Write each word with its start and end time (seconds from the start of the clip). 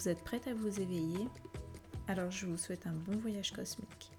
Vous 0.00 0.08
êtes 0.08 0.24
prête 0.24 0.46
à 0.46 0.54
vous 0.54 0.80
éveiller? 0.80 1.28
Alors 2.08 2.30
je 2.30 2.46
vous 2.46 2.56
souhaite 2.56 2.86
un 2.86 2.94
bon 2.94 3.18
voyage 3.18 3.52
cosmique. 3.52 4.10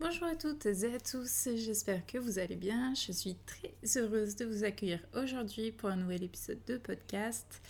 Bonjour 0.00 0.28
à 0.28 0.34
toutes 0.34 0.64
et 0.64 0.94
à 0.94 0.98
tous, 0.98 1.50
j'espère 1.54 2.06
que 2.06 2.16
vous 2.16 2.38
allez 2.38 2.56
bien. 2.56 2.94
Je 2.94 3.12
suis 3.12 3.36
très 3.44 3.74
heureuse 3.98 4.36
de 4.36 4.46
vous 4.46 4.64
accueillir 4.64 5.00
aujourd'hui 5.12 5.70
pour 5.70 5.90
un 5.90 5.96
nouvel 5.96 6.22
épisode 6.22 6.64
de 6.66 6.78
podcast. 6.78 7.60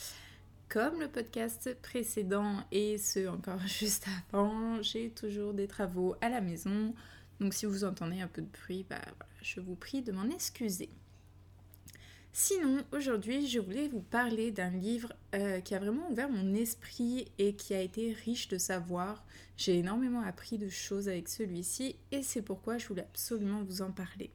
Comme 0.69 1.01
le 1.01 1.09
podcast 1.09 1.77
précédent 1.83 2.63
et 2.71 2.97
ce 2.97 3.27
encore 3.27 3.59
juste 3.67 4.07
avant, 4.31 4.81
j'ai 4.83 5.11
toujours 5.11 5.53
des 5.53 5.67
travaux 5.67 6.15
à 6.21 6.29
la 6.29 6.41
maison. 6.41 6.95
Donc 7.41 7.55
si 7.55 7.67
vous 7.67 7.83
entendez 7.83 8.21
un 8.21 8.29
peu 8.29 8.43
de 8.43 8.51
bruit, 8.63 8.87
bah, 8.89 9.03
je 9.43 9.59
vous 9.59 9.75
prie 9.75 10.03
de 10.03 10.13
m'en 10.13 10.31
excuser. 10.31 10.91
Sinon, 12.37 12.83
aujourd'hui, 12.91 13.47
je 13.47 13.61
voulais 13.61 13.87
vous 13.87 14.01
parler 14.01 14.51
d'un 14.51 14.71
livre 14.71 15.13
euh, 15.37 15.61
qui 15.61 15.73
a 15.73 15.79
vraiment 15.79 16.11
ouvert 16.11 16.29
mon 16.29 16.53
esprit 16.53 17.29
et 17.39 17.55
qui 17.55 17.75
a 17.75 17.81
été 17.81 18.13
riche 18.13 18.49
de 18.49 18.59
savoir. 18.59 19.25
J'ai 19.57 19.79
énormément 19.79 20.21
appris 20.21 20.59
de 20.59 20.69
choses 20.69 21.09
avec 21.09 21.29
celui-ci 21.29 21.95
et 22.11 22.25
c'est 22.25 22.43
pourquoi 22.43 22.77
je 22.77 22.89
voulais 22.89 23.03
absolument 23.03 23.63
vous 23.63 23.83
en 23.83 23.93
parler. 23.93 24.33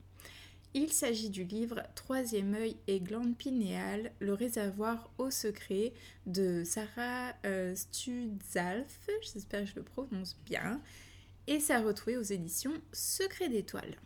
Il 0.73 0.93
s'agit 0.93 1.29
du 1.29 1.43
livre 1.43 1.83
Troisième 1.93 2.53
œil 2.53 2.77
et 2.87 3.01
glande 3.01 3.35
pinéale, 3.35 4.13
le 4.21 4.33
réservoir 4.33 5.11
au 5.17 5.29
secret 5.29 5.91
de 6.25 6.63
Sarah 6.63 7.33
euh, 7.45 7.75
Studzalf, 7.75 9.09
j'espère 9.21 9.65
que 9.65 9.71
je 9.71 9.75
le 9.75 9.83
prononce 9.83 10.37
bien, 10.45 10.79
et 11.47 11.59
ça 11.59 11.75
a 11.75 11.81
retrouvé 11.81 12.15
aux 12.15 12.21
éditions 12.21 12.75
Secret 12.93 13.49
d'étoiles. 13.49 13.97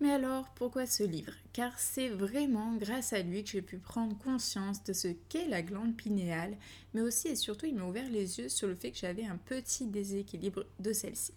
Mais 0.00 0.12
alors, 0.12 0.48
pourquoi 0.54 0.86
ce 0.86 1.02
livre? 1.02 1.32
Car 1.52 1.78
c'est 1.78 2.08
vraiment 2.08 2.74
grâce 2.76 3.12
à 3.12 3.20
lui 3.20 3.44
que 3.44 3.50
j'ai 3.50 3.62
pu 3.62 3.76
prendre 3.78 4.16
conscience 4.18 4.82
de 4.84 4.94
ce 4.94 5.08
qu'est 5.28 5.46
la 5.46 5.62
glande 5.62 5.94
pinéale, 5.94 6.56
mais 6.94 7.02
aussi 7.02 7.28
et 7.28 7.36
surtout 7.36 7.66
il 7.66 7.74
m'a 7.74 7.84
ouvert 7.84 8.08
les 8.10 8.38
yeux 8.38 8.48
sur 8.48 8.66
le 8.66 8.74
fait 8.74 8.92
que 8.92 8.98
j'avais 8.98 9.26
un 9.26 9.36
petit 9.36 9.86
déséquilibre 9.86 10.64
de 10.78 10.92
celle-ci. 10.94 11.34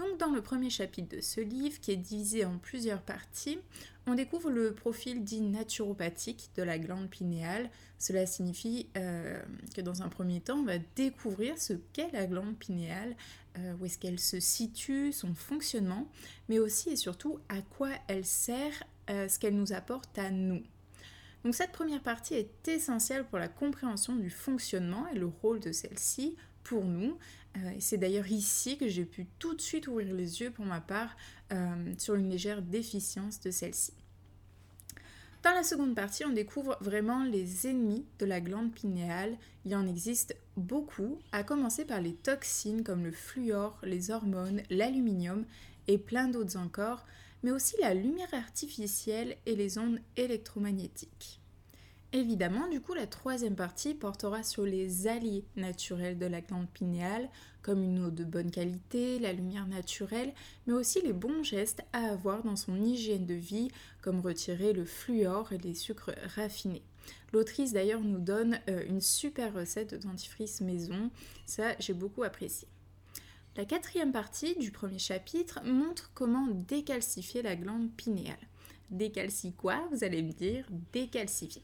Donc 0.00 0.16
dans 0.16 0.30
le 0.30 0.40
premier 0.40 0.70
chapitre 0.70 1.14
de 1.14 1.20
ce 1.20 1.42
livre, 1.42 1.78
qui 1.78 1.92
est 1.92 1.96
divisé 1.96 2.46
en 2.46 2.56
plusieurs 2.56 3.02
parties, 3.02 3.58
on 4.06 4.14
découvre 4.14 4.48
le 4.48 4.72
profil 4.72 5.24
dit 5.24 5.42
naturopathique 5.42 6.48
de 6.56 6.62
la 6.62 6.78
glande 6.78 7.10
pinéale. 7.10 7.68
Cela 7.98 8.24
signifie 8.24 8.88
euh, 8.96 9.38
que 9.76 9.82
dans 9.82 10.00
un 10.00 10.08
premier 10.08 10.40
temps, 10.40 10.60
on 10.60 10.64
va 10.64 10.78
découvrir 10.96 11.58
ce 11.58 11.74
qu'est 11.92 12.10
la 12.12 12.26
glande 12.26 12.56
pinéale, 12.56 13.14
euh, 13.58 13.74
où 13.78 13.84
est-ce 13.84 13.98
qu'elle 13.98 14.18
se 14.18 14.40
situe, 14.40 15.12
son 15.12 15.34
fonctionnement, 15.34 16.08
mais 16.48 16.58
aussi 16.58 16.88
et 16.88 16.96
surtout 16.96 17.38
à 17.50 17.60
quoi 17.60 17.90
elle 18.08 18.24
sert, 18.24 18.82
euh, 19.10 19.28
ce 19.28 19.38
qu'elle 19.38 19.54
nous 19.54 19.74
apporte 19.74 20.18
à 20.18 20.30
nous. 20.30 20.62
Donc 21.44 21.54
cette 21.54 21.72
première 21.72 22.02
partie 22.02 22.34
est 22.34 22.68
essentielle 22.68 23.24
pour 23.26 23.38
la 23.38 23.48
compréhension 23.48 24.16
du 24.16 24.30
fonctionnement 24.30 25.06
et 25.08 25.18
le 25.18 25.26
rôle 25.26 25.60
de 25.60 25.72
celle-ci 25.72 26.36
pour 26.70 26.84
nous. 26.84 27.18
Euh, 27.56 27.72
c'est 27.80 27.98
d'ailleurs 27.98 28.30
ici 28.30 28.78
que 28.78 28.86
j'ai 28.86 29.04
pu 29.04 29.26
tout 29.40 29.56
de 29.56 29.60
suite 29.60 29.88
ouvrir 29.88 30.14
les 30.14 30.40
yeux 30.40 30.52
pour 30.52 30.64
ma 30.64 30.80
part 30.80 31.16
euh, 31.52 31.92
sur 31.98 32.14
une 32.14 32.30
légère 32.30 32.62
déficience 32.62 33.40
de 33.40 33.50
celle-ci. 33.50 33.92
Dans 35.42 35.50
la 35.50 35.64
seconde 35.64 35.96
partie, 35.96 36.24
on 36.24 36.30
découvre 36.32 36.78
vraiment 36.80 37.24
les 37.24 37.66
ennemis 37.66 38.04
de 38.20 38.26
la 38.26 38.40
glande 38.40 38.70
pinéale. 38.72 39.36
Il 39.64 39.74
en 39.74 39.88
existe 39.88 40.36
beaucoup, 40.56 41.18
à 41.32 41.42
commencer 41.42 41.84
par 41.84 42.00
les 42.00 42.14
toxines 42.14 42.84
comme 42.84 43.02
le 43.02 43.10
fluor, 43.10 43.76
les 43.82 44.12
hormones, 44.12 44.62
l'aluminium 44.70 45.44
et 45.88 45.98
plein 45.98 46.28
d'autres 46.28 46.56
encore, 46.56 47.04
mais 47.42 47.50
aussi 47.50 47.74
la 47.80 47.94
lumière 47.94 48.32
artificielle 48.32 49.36
et 49.46 49.56
les 49.56 49.76
ondes 49.76 49.98
électromagnétiques. 50.16 51.39
Évidemment, 52.12 52.66
du 52.66 52.80
coup, 52.80 52.94
la 52.94 53.06
troisième 53.06 53.54
partie 53.54 53.94
portera 53.94 54.42
sur 54.42 54.64
les 54.64 55.06
alliés 55.06 55.44
naturels 55.54 56.18
de 56.18 56.26
la 56.26 56.40
glande 56.40 56.68
pinéale, 56.68 57.28
comme 57.62 57.84
une 57.84 58.04
eau 58.04 58.10
de 58.10 58.24
bonne 58.24 58.50
qualité, 58.50 59.20
la 59.20 59.32
lumière 59.32 59.68
naturelle, 59.68 60.34
mais 60.66 60.72
aussi 60.72 61.00
les 61.02 61.12
bons 61.12 61.44
gestes 61.44 61.84
à 61.92 62.10
avoir 62.10 62.42
dans 62.42 62.56
son 62.56 62.82
hygiène 62.82 63.26
de 63.26 63.34
vie, 63.34 63.70
comme 64.02 64.20
retirer 64.20 64.72
le 64.72 64.84
fluor 64.84 65.52
et 65.52 65.58
les 65.58 65.74
sucres 65.74 66.10
raffinés. 66.34 66.82
L'autrice 67.32 67.72
d'ailleurs 67.72 68.00
nous 68.00 68.18
donne 68.18 68.58
euh, 68.68 68.84
une 68.88 69.00
super 69.00 69.54
recette 69.54 69.94
de 69.94 69.96
dentifrice 69.98 70.60
maison, 70.60 71.10
ça 71.46 71.76
j'ai 71.78 71.94
beaucoup 71.94 72.24
apprécié. 72.24 72.66
La 73.56 73.64
quatrième 73.64 74.12
partie 74.12 74.56
du 74.56 74.72
premier 74.72 74.98
chapitre 74.98 75.60
montre 75.64 76.10
comment 76.14 76.48
décalcifier 76.48 77.42
la 77.42 77.54
glande 77.54 77.90
pinéale. 77.92 78.36
Décalcie 78.90 79.52
quoi? 79.52 79.86
Vous 79.92 80.02
allez 80.02 80.22
me 80.22 80.32
dire 80.32 80.66
décalcifier. 80.92 81.62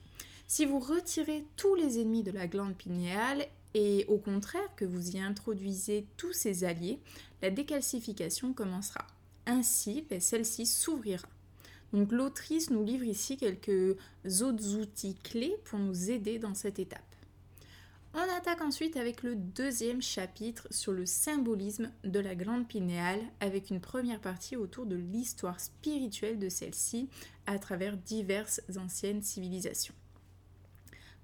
Si 0.48 0.64
vous 0.64 0.78
retirez 0.78 1.44
tous 1.56 1.74
les 1.74 2.00
ennemis 2.00 2.22
de 2.22 2.30
la 2.30 2.46
glande 2.46 2.76
pinéale 2.76 3.46
et 3.74 4.04
au 4.06 4.16
contraire 4.16 4.74
que 4.76 4.84
vous 4.84 5.16
y 5.16 5.18
introduisez 5.18 6.06
tous 6.16 6.32
ses 6.32 6.62
alliés, 6.62 7.00
la 7.42 7.50
décalcification 7.50 8.52
commencera. 8.52 9.06
Ainsi, 9.46 10.06
ben, 10.08 10.20
celle-ci 10.20 10.64
s'ouvrira. 10.64 11.28
Donc 11.92 12.12
l'autrice 12.12 12.70
nous 12.70 12.84
livre 12.84 13.04
ici 13.04 13.36
quelques 13.36 13.96
autres 14.24 14.76
outils 14.76 15.16
clés 15.16 15.56
pour 15.64 15.80
nous 15.80 16.10
aider 16.12 16.38
dans 16.38 16.54
cette 16.54 16.78
étape. 16.78 17.00
On 18.14 18.36
attaque 18.36 18.62
ensuite 18.62 18.96
avec 18.96 19.24
le 19.24 19.34
deuxième 19.34 20.00
chapitre 20.00 20.68
sur 20.70 20.92
le 20.92 21.06
symbolisme 21.06 21.90
de 22.04 22.20
la 22.20 22.34
glande 22.36 22.68
pinéale 22.68 23.20
avec 23.40 23.70
une 23.70 23.80
première 23.80 24.20
partie 24.20 24.56
autour 24.56 24.86
de 24.86 24.96
l'histoire 24.96 25.60
spirituelle 25.60 26.38
de 26.38 26.48
celle-ci 26.48 27.08
à 27.46 27.58
travers 27.58 27.96
diverses 27.96 28.62
anciennes 28.76 29.22
civilisations. 29.22 29.94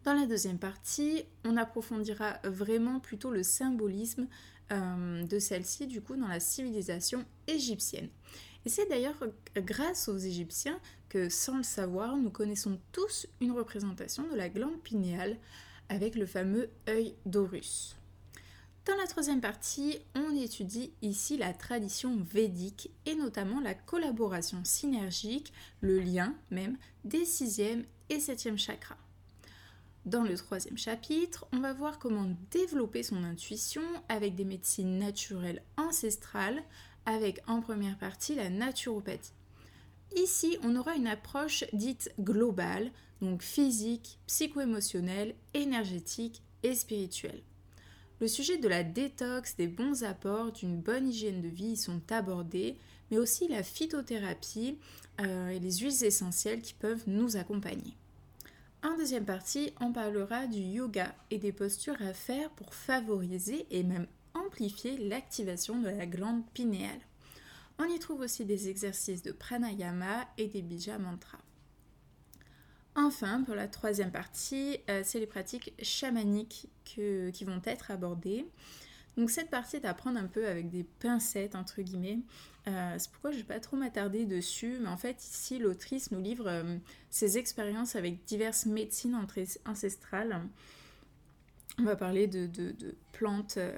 Dans 0.05 0.15
la 0.15 0.27
deuxième 0.27 0.59
partie, 0.59 1.25
on 1.45 1.57
approfondira 1.57 2.39
vraiment 2.43 2.99
plutôt 2.99 3.31
le 3.31 3.45
symbolisme 3.45 4.27
euh, 4.73 5.23
de 5.23 5.39
celle-ci, 5.39 5.87
du 5.87 6.01
coup, 6.03 6.17
dans 6.17 6.27
la 6.27 6.41
civilisation 6.41 7.25
égyptienne. 7.47 8.09
Et 8.65 8.69
c'est 8.69 8.89
d'ailleurs 8.89 9.23
grâce 9.57 10.09
aux 10.09 10.19
Égyptiens 10.19 10.79
que, 11.09 11.29
sans 11.29 11.57
le 11.57 11.63
savoir, 11.63 12.17
nous 12.17 12.31
connaissons 12.31 12.81
tous 12.91 13.29
une 13.41 13.53
représentation 13.53 14.27
de 14.29 14.35
la 14.35 14.49
glande 14.49 14.81
pinéale 14.83 15.37
avec 15.89 16.17
le 16.17 16.27
fameux 16.27 16.71
œil 16.89 17.15
d'Horus. 17.27 17.97
Dans 18.87 18.97
la 18.97 19.07
troisième 19.07 19.41
partie, 19.41 19.99
on 20.17 20.35
étudie 20.35 20.93
ici 21.03 21.37
la 21.37 21.53
tradition 21.53 22.17
védique 22.17 22.91
et 23.07 23.15
notamment 23.15 23.61
la 23.61 23.75
collaboration 23.75 24.65
synergique, 24.65 25.53
le 25.81 26.01
lien 26.01 26.35
même 26.51 26.77
des 27.05 27.25
sixième 27.25 27.85
et 28.11 28.19
septième 28.19 28.59
chakras. 28.59 28.97
Dans 30.05 30.25
le 30.25 30.37
troisième 30.37 30.79
chapitre, 30.79 31.47
on 31.53 31.61
va 31.61 31.73
voir 31.73 32.01
comment 32.01 32.27
développer 32.51 33.05
son 33.05 33.23
intuition 33.23 33.83
avec 34.09 34.35
des 34.35 34.45
médecines 34.45 34.99
naturelles 34.99 35.63
ancestrales, 35.77 36.61
avec 37.07 37.41
en 37.47 37.61
première 37.61 37.97
partie 37.99 38.35
la 38.35 38.51
naturopathie. 38.51 39.33
Ici, 40.17 40.59
on 40.65 40.75
aura 40.75 40.97
une 40.97 41.07
approche 41.07 41.65
dite 41.73 42.13
globale, 42.21 42.91
donc 43.21 43.43
physique, 43.43 44.19
psycho-émotionnelle, 44.27 45.37
énergétique 45.55 46.43
et 46.65 46.75
spirituelle. 46.75 47.43
Le 48.21 48.27
sujet 48.27 48.59
de 48.59 48.69
la 48.69 48.83
détox, 48.83 49.55
des 49.57 49.69
bons 49.69 50.03
apports, 50.03 50.51
d'une 50.51 50.81
bonne 50.81 51.09
hygiène 51.09 51.43
de 51.43 51.49
vie 51.49 51.77
sont 51.77 52.03
abordés, 52.11 52.77
mais 53.11 53.19
aussi 53.19 53.47
la 53.47 53.63
phytothérapie 53.63 54.79
euh, 55.21 55.51
et 55.51 55.61
les 55.61 55.79
huiles 55.79 56.05
essentielles 56.05 56.61
qui 56.61 56.75
peuvent 56.75 57.05
nous 57.07 57.37
accompagner. 57.37 57.97
En 58.85 58.97
deuxième 58.97 59.25
partie, 59.25 59.73
on 59.81 59.93
parlera 59.93 60.49
du 60.49 60.59
yoga 60.59 61.15
et 61.31 61.39
des 61.39 61.53
postures 61.53 62.03
à 62.03 62.13
faire 62.13 62.51
pour 62.51 62.75
favoriser 62.75 63.65
et 63.71 63.85
même 63.85 64.09
amplifier 64.35 64.99
l'activation 64.99 65.81
de 65.81 65.89
la 65.89 66.05
glande 66.05 66.45
pinéale. 66.53 67.01
On 67.79 67.85
y 67.85 67.99
trouve 68.01 68.21
aussi 68.21 68.45
des 68.45 68.69
exercices 68.69 69.23
de 69.23 69.31
pranayama 69.31 70.27
et 70.37 70.49
des 70.49 70.63
bija 70.63 70.99
mantras. 70.99 71.39
Enfin, 72.97 73.43
pour 73.45 73.55
la 73.55 73.69
troisième 73.69 74.11
partie, 74.11 74.79
euh, 74.91 75.03
c'est 75.05 75.21
les 75.21 75.27
pratiques 75.27 75.73
chamaniques 75.81 76.69
qui 76.85 77.45
vont 77.45 77.63
être 77.65 77.93
abordées. 77.93 78.47
Donc 79.17 79.31
cette 79.31 79.51
partie 79.51 79.77
est 79.77 79.85
à 79.85 79.95
prendre 79.95 80.19
un 80.19 80.27
peu 80.27 80.47
avec 80.47 80.71
des 80.71 80.85
pincettes, 80.85 81.55
entre 81.55 81.83
guillemets. 81.83 82.21
Euh, 82.69 82.95
c'est 82.99 83.11
pourquoi 83.11 83.31
je 83.33 83.37
ne 83.37 83.43
vais 83.43 83.49
pas 83.49 83.61
trop 83.61 83.77
m'attarder 83.77 84.25
dessus, 84.25 84.79
mais 84.81 84.89
en 84.89 84.97
fait 84.97 85.23
ici 85.23 85.59
l'autrice 85.59 86.13
nous 86.13 86.21
livre 86.21 86.47
euh, 86.47 86.79
ses 87.11 87.37
expériences 87.37 87.97
avec 87.97 88.25
diverses 88.25 88.67
médecines 88.67 89.19
ancestrales. 89.67 90.41
On 91.79 91.85
va 91.85 91.97
parler 91.97 92.27
de, 92.27 92.73
plantes 93.13 93.57
euh, 93.57 93.77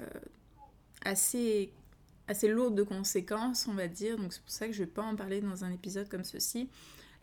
assez, 1.03 1.73
assez 2.27 2.47
lourdes 2.47 2.75
de 2.75 2.83
conséquences, 2.83 3.67
on 3.67 3.73
va 3.73 3.87
dire, 3.87 4.17
donc 4.17 4.33
c'est 4.33 4.41
pour 4.41 4.51
ça 4.51 4.67
que 4.67 4.73
je 4.73 4.81
ne 4.81 4.85
vais 4.85 4.91
pas 4.91 5.03
en 5.03 5.15
parler 5.15 5.41
dans 5.41 5.63
un 5.63 5.71
épisode 5.71 6.07
comme 6.07 6.23
ceci. 6.23 6.69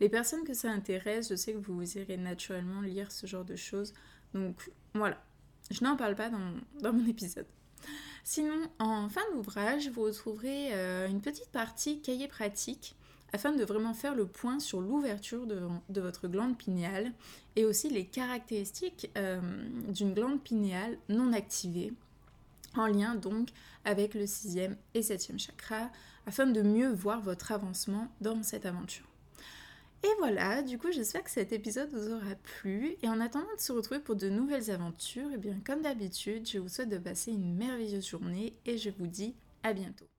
Les 0.01 0.09
personnes 0.09 0.43
que 0.45 0.55
ça 0.55 0.71
intéresse, 0.71 1.29
je 1.29 1.37
sais 1.37 1.53
que 1.53 1.59
vous 1.59 1.97
irez 1.97 2.17
naturellement 2.17 2.81
lire 2.81 3.13
ce 3.13 3.27
genre 3.27 3.45
de 3.45 3.57
choses, 3.57 3.95
donc 4.35 4.71
voilà, 4.95 5.23
je 5.71 5.85
n'en 5.85 5.97
parle 5.97 6.17
pas 6.17 6.29
dans, 6.29 6.55
dans 6.81 6.93
mon 6.93 7.07
épisode. 7.07 7.47
Sinon, 8.25 8.69
en 8.79 9.09
fin 9.09 9.23
d'ouvrage, 9.33 9.89
vous 9.91 10.03
retrouverez 10.03 10.73
euh, 10.73 11.09
une 11.09 11.21
petite 11.21 11.51
partie 11.51 12.01
cahier 12.01 12.29
pratique 12.29 12.95
afin 13.33 13.53
de 13.53 13.65
vraiment 13.65 13.95
faire 13.95 14.15
le 14.15 14.27
point 14.27 14.61
sur 14.61 14.81
l'ouverture 14.81 15.47
de, 15.47 16.01
votre 16.01 16.29
glande 16.29 16.57
pinéale 16.57 17.13
et 17.57 17.65
aussi 17.65 17.89
les 17.89 18.05
caractéristiques 18.05 19.11
euh, 19.17 19.41
d'une 19.89 20.13
glande 20.13 20.43
pinéale 20.43 20.99
non 21.09 21.33
activée, 21.33 21.93
en 22.77 22.87
lien 22.87 23.15
donc 23.15 23.49
avec 23.85 24.15
le 24.15 24.27
sixième 24.27 24.77
et 24.95 25.03
septième 25.03 25.39
chakra, 25.39 25.91
afin 26.27 26.47
de 26.47 26.63
mieux 26.63 26.93
voir 26.93 27.21
votre 27.21 27.53
avancement 27.53 28.09
dans 28.21 28.43
cette 28.43 28.67
aventure. 28.67 29.12
Et 30.05 30.11
voilà, 30.19 30.63
du 30.63 30.79
coup 30.79 30.91
j'espère 30.91 31.23
que 31.23 31.31
cet 31.31 31.53
épisode 31.53 31.91
vous 31.93 32.13
aura 32.13 32.35
plu 32.43 32.97
et 33.03 33.09
en 33.09 33.21
attendant 33.21 33.55
de 33.55 33.61
se 33.61 33.73
retrouver 33.73 34.01
pour 34.01 34.17
de 34.17 34.29
nouvelles 34.29 34.71
aventures, 34.71 35.31
et 35.31 35.35
eh 35.35 35.39
bien 35.39 35.61
comme 35.65 35.83
d'habitude, 35.83 36.49
je 36.49 36.59
vous 36.59 36.69
souhaite 36.69 36.89
de 36.89 36.99
passer 36.99 37.31
une 37.31 37.55
merveilleuse 37.55 38.09
journée 38.09 38.53
et 38.67 38.79
je 38.79 38.91
vous 38.91 39.07
dis 39.07 39.35
à 39.63 39.73
bientôt. 39.73 40.12